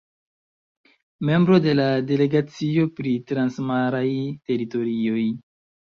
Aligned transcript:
Membro 1.29 1.59
de 1.65 1.75
la 1.79 1.85
delegacio 2.11 2.85
pri 3.01 3.13
transmaraj 3.33 4.09
teritorioj. 4.49 5.29